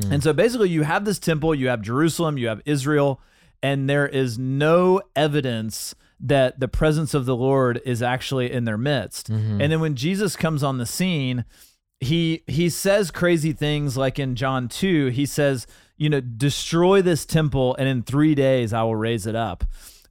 Mm. 0.00 0.12
And 0.12 0.22
so 0.22 0.32
basically, 0.32 0.70
you 0.70 0.82
have 0.82 1.04
this 1.04 1.18
temple, 1.18 1.54
you 1.54 1.68
have 1.68 1.82
Jerusalem, 1.82 2.38
you 2.38 2.48
have 2.48 2.62
Israel, 2.64 3.20
and 3.62 3.88
there 3.88 4.06
is 4.06 4.38
no 4.38 5.02
evidence 5.16 5.94
that 6.20 6.58
the 6.58 6.68
presence 6.68 7.14
of 7.14 7.26
the 7.26 7.36
Lord 7.36 7.80
is 7.84 8.02
actually 8.02 8.50
in 8.50 8.64
their 8.64 8.78
midst. 8.78 9.30
Mm-hmm. 9.30 9.60
And 9.60 9.72
then 9.72 9.80
when 9.80 9.94
Jesus 9.94 10.36
comes 10.36 10.62
on 10.62 10.78
the 10.78 10.86
scene, 10.86 11.44
he 12.00 12.42
he 12.46 12.68
says 12.68 13.10
crazy 13.10 13.52
things 13.52 13.96
like 13.96 14.18
in 14.18 14.36
John 14.36 14.68
2, 14.68 15.08
he 15.08 15.26
says, 15.26 15.66
you 15.96 16.08
know, 16.08 16.20
destroy 16.20 17.02
this 17.02 17.26
temple 17.26 17.74
and 17.76 17.88
in 17.88 18.02
3 18.02 18.34
days 18.34 18.72
I 18.72 18.82
will 18.82 18.96
raise 18.96 19.26
it 19.26 19.34
up. 19.34 19.64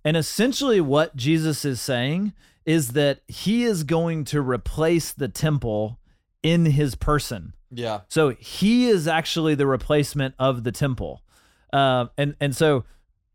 And 0.04 0.18
essentially 0.18 0.82
what 0.82 1.16
Jesus 1.16 1.66
is 1.66 1.82
saying 1.82 2.34
is 2.66 2.90
that 2.90 3.22
he 3.28 3.64
is 3.64 3.84
going 3.84 4.26
to 4.26 4.42
replace 4.42 5.12
the 5.14 5.30
temple 5.30 6.00
in 6.48 6.66
his 6.66 6.96
person. 6.96 7.54
Yeah. 7.72 8.02
So 8.08 8.30
he 8.30 8.88
is 8.88 9.08
actually 9.08 9.56
the 9.56 9.68
replacement 9.68 10.36
of 10.40 10.64
the 10.64 10.72
temple. 10.72 11.22
Uh, 11.74 12.06
and 12.18 12.36
and 12.40 12.56
so 12.56 12.86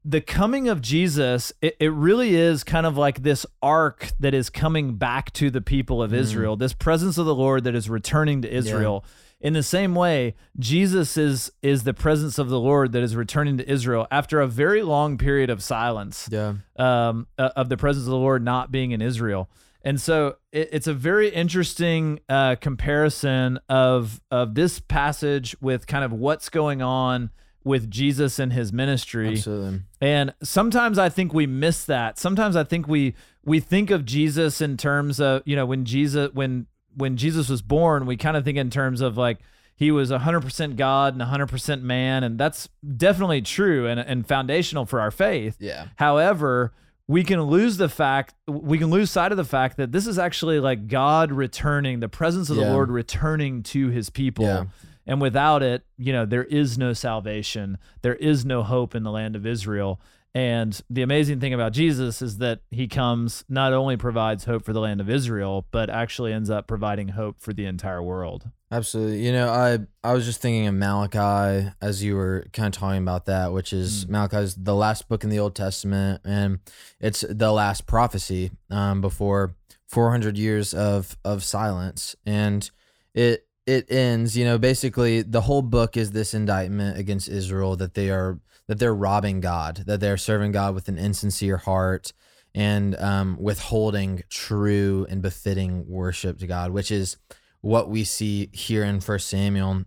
the 0.05 0.21
coming 0.21 0.69
of 0.69 0.81
Jesus, 0.81 1.53
it, 1.61 1.77
it 1.79 1.93
really 1.93 2.35
is 2.35 2.65
kind 2.65 2.87
of 2.87 2.97
like 2.97 3.23
this 3.23 3.45
ark 3.63 4.11
that 4.19 4.35
is 4.35 4.51
coming 4.51 4.97
back 4.97 5.33
to 5.35 5.51
the 5.51 5.61
people 5.61 6.03
of 6.03 6.13
Israel, 6.13 6.57
this 6.57 6.73
presence 6.73 7.19
of 7.19 7.27
the 7.27 7.35
Lord 7.35 7.65
that 7.65 7.75
is 7.75 7.89
returning 7.91 8.43
to 8.43 8.49
Israel. 8.53 9.05
In 9.41 9.53
the 9.53 9.63
same 9.63 9.95
way, 9.95 10.35
Jesus 10.59 11.17
is 11.17 11.53
is 11.63 11.83
the 11.83 11.93
presence 11.95 12.39
of 12.39 12.49
the 12.49 12.59
Lord 12.61 12.93
that 12.93 13.03
is 13.03 13.15
returning 13.15 13.59
to 13.59 13.71
Israel 13.71 14.07
after 14.11 14.41
a 14.41 14.47
very 14.47 14.83
long 14.83 15.19
period 15.19 15.51
of 15.51 15.63
silence 15.63 16.29
Yeah. 16.33 16.55
um, 16.79 17.27
uh, 17.39 17.51
of 17.57 17.69
the 17.69 17.77
presence 17.77 18.07
of 18.07 18.11
the 18.11 18.17
Lord 18.29 18.43
not 18.43 18.73
being 18.73 18.93
in 18.93 19.03
Israel. 19.03 19.51
And 19.85 20.01
so 20.01 20.37
it, 20.53 20.69
it's 20.73 20.87
a 20.87 20.95
very 20.95 21.29
interesting 21.29 22.21
uh, 22.29 22.57
comparison 22.57 23.59
of 23.69 24.21
of 24.31 24.55
this 24.55 24.81
passage 24.81 25.57
with 25.61 25.87
kind 25.87 26.05
of 26.05 26.13
what's 26.13 26.49
going 26.49 26.83
on 26.83 27.31
with 27.65 27.91
Jesus 27.91 28.39
and 28.39 28.53
his 28.53 28.73
ministry. 28.73 29.29
Absolutely. 29.29 29.83
And 30.01 30.35
sometimes 30.43 30.99
I 30.99 31.09
think 31.09 31.33
we 31.33 31.47
miss 31.47 31.85
that. 31.85 32.19
Sometimes 32.19 32.57
I 32.57 32.65
think 32.65 32.89
we 32.89 33.15
we 33.45 33.61
think 33.61 33.91
of 33.91 34.05
Jesus 34.05 34.61
in 34.61 34.77
terms 34.77 35.21
of, 35.21 35.43
you 35.45 35.57
know, 35.57 35.67
when 35.67 35.85
Jesus 35.85 36.31
when 36.33 36.67
when 36.95 37.17
Jesus 37.17 37.49
was 37.49 37.63
born, 37.63 38.07
we 38.07 38.17
kind 38.17 38.37
of 38.37 38.45
think 38.45 38.59
in 38.59 38.71
terms 38.71 39.01
of 39.01 39.17
like 39.17 39.39
he 39.75 39.91
was 39.91 40.11
100% 40.11 40.77
God 40.77 41.15
and 41.15 41.23
100% 41.23 41.83
man 41.83 42.23
and 42.23 42.39
that's 42.39 42.69
definitely 42.97 43.43
true 43.43 43.87
and 43.87 44.01
and 44.01 44.27
foundational 44.27 44.87
for 44.87 45.01
our 45.01 45.11
faith. 45.11 45.57
Yeah. 45.59 45.89
However, 45.97 46.73
we 47.09 47.25
can 47.25 47.43
lose 47.43 47.77
the 47.77 47.89
fact 47.89 48.35
we 48.47 48.79
can 48.79 48.91
lose 48.91 49.11
sight 49.11 49.33
of 49.33 49.39
the 49.39 49.45
fact 49.45 49.77
that 49.77 49.93
this 49.93 50.07
is 50.07 50.19
actually 50.19 50.61
like 50.61 50.89
God 50.89 51.33
returning, 51.33 52.01
the 52.01 52.09
presence 52.09 52.51
of 52.51 52.57
the 52.57 52.71
Lord 52.71 52.91
returning 52.91 53.63
to 53.65 53.89
his 53.89 54.11
people. 54.11 54.45
Yeah. 54.45 54.65
And 55.05 55.21
without 55.21 55.65
it, 55.65 55.85
you 55.99 56.13
know, 56.13 56.25
there 56.25 56.45
is 56.45 56.79
no 56.79 56.93
salvation. 56.93 57.79
There 58.03 58.15
is 58.15 58.45
no 58.45 58.63
hope 58.63 58.95
in 58.95 59.03
the 59.03 59.11
land 59.11 59.35
of 59.35 59.45
Israel. 59.45 60.01
And 60.35 60.81
the 60.89 61.03
amazing 61.03 61.41
thing 61.41 61.53
about 61.53 61.73
Jesus 61.73 62.23
is 62.23 62.39
that 62.39 62.61
he 62.71 62.89
comes, 62.89 63.45
not 63.51 63.75
only 63.75 63.99
provides 63.99 64.45
hope 64.45 64.65
for 64.65 64.73
the 64.73 64.81
land 64.81 65.01
of 65.01 65.11
Israel, 65.11 65.67
but 65.71 65.91
actually 65.91 66.33
ends 66.33 66.49
up 66.49 66.67
providing 66.67 67.09
hope 67.09 67.39
for 67.39 67.53
the 67.53 67.67
entire 67.67 68.03
world. 68.03 68.49
Absolutely. 68.71 69.27
You 69.27 69.33
know, 69.33 69.51
I 69.51 69.81
I 70.03 70.15
was 70.15 70.25
just 70.25 70.41
thinking 70.41 70.67
of 70.67 70.75
Malachi 70.75 71.71
as 71.83 72.03
you 72.03 72.17
were 72.17 72.47
kind 72.55 72.75
of 72.75 72.81
talking 72.81 73.03
about 73.03 73.27
that, 73.27 73.53
which 73.53 73.75
is 73.75 74.09
Malachi's 74.09 74.55
the 74.55 74.75
last 74.75 75.07
book 75.11 75.23
in 75.23 75.29
the 75.29 75.39
Old 75.39 75.55
Testament, 75.55 76.23
and 76.25 76.61
it's 76.99 77.23
the 77.29 77.53
last 77.53 77.87
prophecy 77.87 78.51
um, 78.71 79.03
before 79.03 79.55
400 79.89 80.39
years 80.39 80.73
of 80.73 81.19
of 81.23 81.45
silence, 81.45 82.17
and 82.25 82.71
it 83.13 83.47
it 83.73 83.91
ends. 83.91 84.37
You 84.37 84.45
know, 84.45 84.59
basically 84.59 85.23
the 85.23 85.43
whole 85.43 85.63
book 85.63 85.97
is 85.97 86.13
this 86.13 86.35
indictment 86.35 86.99
against 86.99 87.29
Israel 87.29 87.77
that 87.77 87.95
they 87.95 88.11
are 88.11 88.39
that 88.69 88.79
they're 88.79 88.95
robbing 88.95 89.41
God, 89.41 89.85
that 89.87 90.01
they're 90.01 90.17
serving 90.17 90.53
God 90.53 90.75
with 90.75 90.89
an 90.89 90.99
insincere 90.99 91.59
heart. 91.59 92.13
And 92.55 92.95
um, 92.97 93.39
withholding 93.41 94.25
true 94.29 95.07
and 95.09 95.23
befitting 95.23 95.89
worship 95.89 96.39
to 96.41 96.47
God, 96.47 96.71
which 96.71 96.91
is 96.91 97.17
what 97.63 97.89
we 97.89 98.05
see 98.05 98.51
here 98.53 98.85
in 98.85 99.01
First 99.01 99.29
Samuel. 99.29 99.85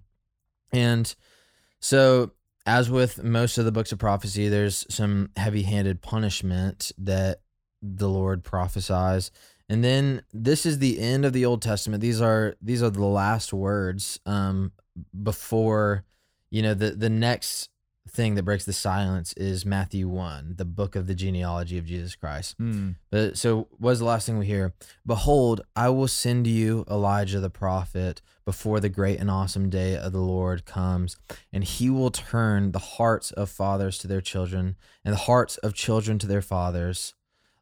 And 0.72 1.13
so, 1.80 2.32
as 2.65 2.89
with 2.89 3.24
most 3.24 3.60
of 3.60 3.65
the 3.65 3.72
books 3.72 3.92
of 3.92 4.00
prophecy, 4.00 4.50
there's 4.50 4.88
some 4.89 5.30
heavy-handed 5.38 6.01
punishment 6.01 6.92
that 6.98 7.42
the 7.84 8.10
Lord 8.10 8.44
prophesies. 8.44 9.30
And 9.68 9.84
then 9.84 10.22
this 10.32 10.66
is 10.66 10.80
the 10.80 11.00
end 11.00 11.26
of 11.26 11.34
the 11.34 11.46
Old 11.46 11.62
Testament. 11.62 12.02
These 12.02 12.22
are 12.22 12.56
these 12.62 12.84
are 12.84 12.90
the 12.90 13.04
last 13.06 13.52
words 13.54 14.20
um, 14.26 14.72
before 15.24 16.04
you 16.52 16.62
know 16.62 16.74
the 16.74 16.92
the 16.92 17.10
next 17.10 17.70
thing 18.08 18.36
that 18.36 18.44
breaks 18.44 18.66
the 18.66 18.72
silence 18.72 19.34
is 19.34 19.66
Matthew 19.66 20.08
1, 20.08 20.54
the 20.58 20.64
book 20.64 20.96
of 20.96 21.08
the 21.08 21.16
genealogy 21.16 21.80
of 21.80 21.86
Jesus 21.88 22.16
Christ. 22.16 22.56
But 23.10 23.36
so 23.36 23.68
what's 23.80 23.98
the 23.98 24.06
last 24.06 24.28
thing 24.28 24.38
we 24.38 24.46
hear? 24.46 24.74
Behold, 25.08 25.62
I 25.76 25.90
will 25.90 26.08
send 26.08 26.46
you 26.46 26.86
Elijah 26.90 27.40
the 27.40 27.50
prophet 27.50 28.22
before 28.46 28.80
the 28.80 28.90
great 28.90 29.20
and 29.20 29.32
awesome 29.32 29.72
day 29.72 29.98
of 29.98 30.12
the 30.12 30.20
Lord 30.22 30.66
comes, 30.66 31.18
and 31.52 31.64
he 31.64 31.90
will 31.90 32.12
turn 32.12 32.72
the 32.74 32.80
hearts 32.80 33.32
of 33.32 33.50
fathers 33.50 33.98
to 33.98 34.08
their 34.08 34.22
children, 34.22 34.76
and 35.04 35.12
the 35.12 35.20
hearts 35.22 35.58
of 35.58 35.74
children 35.74 36.20
to 36.20 36.28
their 36.28 36.44
fathers, 36.44 37.16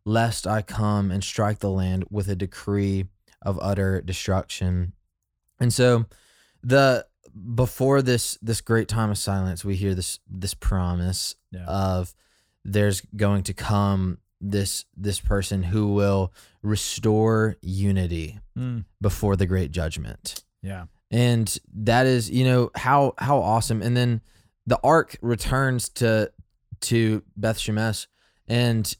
lest 0.05 0.45
I 0.47 0.61
come 0.61 1.11
and 1.11 1.23
strike 1.23 1.59
the 1.59 1.69
land 1.69 2.05
with 2.09 2.27
a 2.27 2.35
decree 2.35 3.05
of 3.41 3.59
utter 3.61 4.01
destruction. 4.01 4.93
And 5.59 5.73
so 5.73 6.05
the 6.61 7.05
before 7.55 8.01
this 8.01 8.37
this 8.41 8.61
great 8.61 8.87
time 8.87 9.09
of 9.09 9.17
silence, 9.17 9.63
we 9.65 9.75
hear 9.75 9.95
this 9.95 10.19
this 10.29 10.53
promise 10.53 11.35
Yeah. 11.51 11.65
of 11.65 12.13
there's 12.65 13.01
going 13.15 13.43
to 13.43 13.53
come 13.53 14.17
this 14.41 14.85
this 14.95 15.19
person 15.19 15.63
who 15.63 15.93
will 15.93 16.33
restore 16.61 17.55
unity 17.61 18.39
Mm. 18.57 18.85
before 19.01 19.35
the 19.35 19.45
great 19.45 19.71
judgment 19.71 20.43
Yeah. 20.61 20.85
and 21.11 21.57
that 21.73 22.05
is 22.05 22.29
you 22.29 22.43
know 22.43 22.69
how 22.75 23.13
how 23.17 23.39
awesome 23.39 23.81
and 23.81 23.95
then 23.97 24.21
the 24.67 24.79
ark 24.83 25.17
returns 25.21 25.89
to 25.89 26.31
to 26.81 27.23
beth 27.37 27.57
shemesh 27.57 28.07
and 28.47 28.95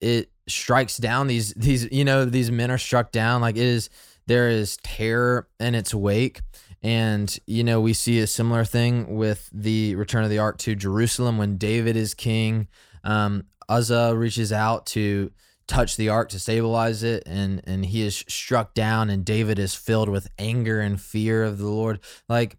it 0.00 0.30
strikes 0.46 0.96
down 0.98 1.26
these 1.26 1.54
these 1.54 1.90
you 1.90 2.04
know 2.04 2.24
these 2.24 2.50
men 2.50 2.70
are 2.70 2.78
struck 2.78 3.10
down 3.12 3.40
like 3.40 3.56
it 3.56 3.62
is 3.66 3.88
there 4.26 4.48
is 4.50 4.76
terror 4.82 5.48
in 5.60 5.74
its 5.74 5.94
wake 5.94 6.40
And, 6.82 7.34
you 7.46 7.64
know, 7.64 7.80
we 7.80 7.94
see 7.94 8.20
a 8.20 8.26
similar 8.26 8.62
thing 8.62 9.16
with 9.16 9.48
the 9.54 9.94
return 9.94 10.22
of 10.22 10.28
the 10.28 10.38
ark 10.38 10.58
to 10.58 10.74
Jerusalem 10.74 11.38
when 11.38 11.56
David 11.56 11.96
is 11.96 12.12
king. 12.12 12.68
Um, 13.04 13.44
Uzzah 13.70 14.14
reaches 14.14 14.52
out 14.52 14.84
to 14.92 15.30
touch 15.66 15.96
the 15.96 16.10
ark 16.10 16.28
to 16.28 16.38
stabilize 16.38 17.02
it, 17.02 17.22
and, 17.24 17.62
and 17.66 17.86
he 17.86 18.02
is 18.02 18.22
struck 18.28 18.74
down, 18.74 19.08
and 19.08 19.24
David 19.24 19.58
is 19.58 19.74
filled 19.74 20.10
with 20.10 20.28
anger 20.38 20.78
and 20.82 21.00
fear 21.00 21.42
of 21.42 21.56
the 21.56 21.68
Lord. 21.68 22.00
Like, 22.28 22.58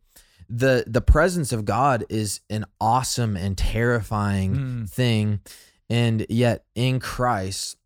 the 0.50 0.84
the 0.88 1.02
presence 1.02 1.52
of 1.52 1.64
God 1.66 2.04
is 2.10 2.42
an 2.50 2.66
awesome 2.82 3.36
and 3.38 3.56
terrifying 3.56 4.56
Mm. 4.56 4.90
thing 4.90 5.40
and 5.90 6.26
yet 6.30 6.64
in 6.76 7.00
Christ 7.00 7.78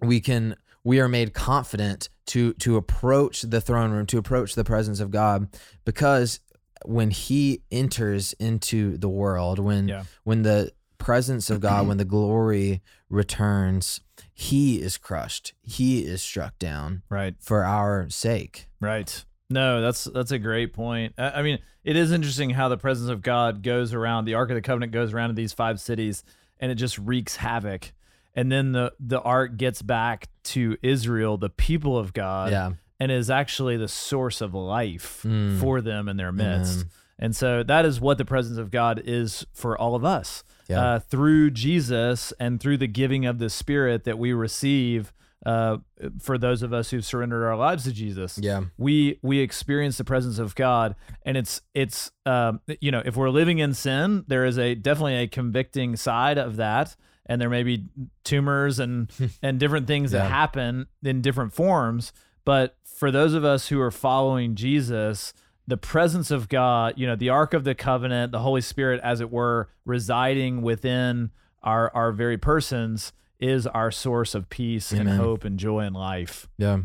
we 0.00 0.20
can 0.20 0.56
we 0.84 0.98
are 1.00 1.08
made 1.08 1.34
confident 1.34 2.08
to 2.26 2.52
to 2.54 2.76
approach 2.76 3.42
the 3.42 3.60
throne 3.60 3.90
room 3.90 4.06
to 4.06 4.18
approach 4.18 4.54
the 4.54 4.64
presence 4.64 5.00
of 5.00 5.10
God 5.10 5.48
because 5.84 6.40
when 6.86 7.10
he 7.10 7.62
enters 7.70 8.32
into 8.34 8.96
the 8.96 9.08
world 9.08 9.58
when 9.58 9.88
Yeah. 9.88 10.04
when 10.24 10.42
the 10.42 10.72
presence 10.98 11.50
of 11.50 11.60
God 11.60 11.86
when 11.86 11.96
the 11.98 12.04
glory 12.04 12.82
returns 13.08 14.00
he 14.32 14.80
is 14.80 14.96
crushed 14.98 15.52
he 15.62 16.00
is 16.04 16.22
struck 16.22 16.58
down 16.58 17.02
Right. 17.08 17.34
for 17.40 17.64
our 17.64 18.08
sake 18.10 18.66
Right. 18.80 19.24
No, 19.52 19.80
that's 19.82 20.04
that's 20.04 20.30
a 20.30 20.38
great 20.38 20.72
point. 20.72 21.12
I, 21.18 21.30
I 21.30 21.42
mean, 21.42 21.58
it 21.82 21.96
is 21.96 22.12
interesting 22.12 22.50
how 22.50 22.68
the 22.68 22.76
presence 22.78 23.10
of 23.10 23.20
God 23.20 23.64
goes 23.64 23.92
around. 23.92 24.24
The 24.24 24.34
Ark 24.34 24.48
of 24.50 24.54
the 24.54 24.62
Covenant 24.62 24.92
goes 24.92 25.12
around 25.12 25.30
to 25.30 25.34
these 25.34 25.52
five 25.52 25.80
cities, 25.80 26.22
and 26.60 26.70
it 26.70 26.76
just 26.76 26.98
wreaks 26.98 27.36
havoc. 27.36 27.92
And 28.34 28.52
then 28.52 28.72
the 28.72 28.92
the 29.00 29.20
Ark 29.20 29.56
gets 29.56 29.82
back 29.82 30.28
to 30.44 30.76
Israel, 30.82 31.36
the 31.36 31.50
people 31.50 31.98
of 31.98 32.12
God, 32.12 32.52
yeah 32.52 32.72
and 33.02 33.10
is 33.10 33.30
actually 33.30 33.78
the 33.78 33.88
source 33.88 34.42
of 34.42 34.52
life 34.52 35.22
Mm. 35.26 35.58
for 35.58 35.80
them 35.80 36.06
in 36.06 36.18
their 36.18 36.30
midst. 36.32 36.80
Amen. 36.80 36.90
And 37.18 37.34
so 37.36 37.62
that 37.62 37.86
is 37.86 37.98
what 37.98 38.18
the 38.18 38.26
presence 38.26 38.58
of 38.58 38.70
God 38.70 39.00
is 39.02 39.46
for 39.54 39.76
all 39.78 39.94
of 39.94 40.04
us. 40.04 40.44
Yeah. 40.68 40.80
Uh, 40.84 40.98
through 40.98 41.52
Jesus 41.52 42.32
and 42.38 42.60
through 42.60 42.76
the 42.76 42.86
giving 42.86 43.24
of 43.24 43.38
the 43.38 43.48
Spirit 43.48 44.04
that 44.04 44.18
we 44.18 44.34
receive 44.34 45.14
uh, 45.46 45.78
for 46.20 46.36
those 46.36 46.62
of 46.62 46.72
us 46.72 46.90
who've 46.90 47.04
surrendered 47.04 47.42
our 47.42 47.56
lives 47.56 47.84
to 47.84 47.92
Jesus 47.92 48.38
yeah. 48.38 48.64
we 48.76 49.18
we 49.22 49.38
experience 49.38 49.96
the 49.96 50.04
presence 50.04 50.38
of 50.38 50.54
God, 50.54 50.94
and 51.24 51.36
it's 51.36 51.62
it's 51.74 52.10
um, 52.26 52.60
you 52.80 52.90
know 52.90 53.02
if 53.04 53.16
we're 53.16 53.30
living 53.30 53.58
in 53.58 53.72
sin, 53.72 54.24
there 54.28 54.44
is 54.44 54.58
a 54.58 54.74
definitely 54.74 55.16
a 55.16 55.26
convicting 55.26 55.96
side 55.96 56.36
of 56.36 56.56
that, 56.56 56.94
and 57.26 57.40
there 57.40 57.48
may 57.48 57.62
be 57.62 57.86
tumors 58.24 58.78
and 58.78 59.10
and 59.42 59.58
different 59.58 59.86
things 59.86 60.10
that 60.10 60.30
happen 60.30 60.86
in 61.02 61.22
different 61.22 61.52
forms. 61.52 62.12
But 62.44 62.76
for 62.84 63.10
those 63.10 63.34
of 63.34 63.44
us 63.44 63.68
who 63.68 63.80
are 63.80 63.90
following 63.90 64.54
Jesus, 64.54 65.32
the 65.66 65.76
presence 65.76 66.30
of 66.30 66.48
God, 66.48 66.94
you 66.96 67.06
know, 67.06 67.16
the 67.16 67.30
Ark 67.30 67.54
of 67.54 67.64
the 67.64 67.74
Covenant, 67.74 68.32
the 68.32 68.40
Holy 68.40 68.60
Spirit, 68.60 69.00
as 69.02 69.20
it 69.20 69.30
were, 69.30 69.70
residing 69.86 70.60
within 70.62 71.30
our 71.62 71.90
our 71.94 72.12
very 72.12 72.36
persons, 72.36 73.12
is 73.40 73.66
our 73.66 73.90
source 73.90 74.34
of 74.34 74.48
peace 74.48 74.92
and 74.92 75.08
hope 75.08 75.44
and 75.44 75.58
joy 75.58 75.80
in 75.80 75.92
life. 75.92 76.48
yeah 76.58 76.78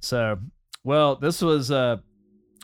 So, 0.00 0.38
well, 0.84 1.16
this 1.16 1.42
was 1.42 1.70
a 1.70 2.02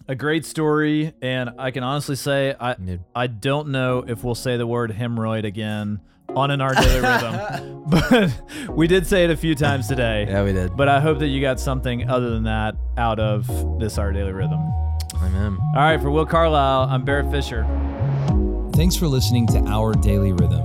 a 0.07 0.15
great 0.15 0.47
story, 0.47 1.13
and 1.21 1.51
I 1.59 1.71
can 1.73 1.83
honestly 1.83 2.15
say 2.17 2.55
I 2.59 2.75
Dude. 2.75 3.05
I 3.15 3.27
don't 3.27 3.69
know 3.69 4.05
if 4.07 4.23
we'll 4.25 4.35
say 4.37 4.57
the 4.57 4.67
word 4.67 4.93
hemorrhoid 4.93 5.45
again 5.45 6.01
on 6.37 6.51
an 6.51 6.61
our 6.61 6.75
daily 6.75 7.01
rhythm, 7.01 7.85
but 7.89 8.33
we 8.71 8.87
did 8.87 9.07
say 9.07 9.25
it 9.25 9.31
a 9.31 9.37
few 9.37 9.55
times 9.55 9.89
today. 9.89 10.27
yeah 10.29 10.45
we 10.45 10.53
did 10.53 10.77
But 10.77 10.89
I 10.89 11.01
hope 11.01 11.19
that 11.19 11.29
you 11.29 11.41
got 11.41 11.59
something 11.59 12.09
other 12.09 12.31
than 12.31 12.45
that 12.45 12.77
out 12.97 13.19
of 13.19 13.47
this 13.81 13.99
our 13.99 14.13
daily 14.13 14.33
rhythm. 14.33 14.61
amen 15.17 15.59
All 15.75 15.83
right, 15.83 16.01
for 16.01 16.11
Will 16.11 16.27
Carlisle, 16.27 16.89
I'm 16.91 17.05
Barrett 17.05 17.31
Fisher. 17.31 17.67
Thanks 18.75 18.95
for 18.95 19.09
listening 19.09 19.47
to 19.49 19.59
Our 19.67 19.93
Daily 19.95 20.33
Rhythm. 20.33 20.65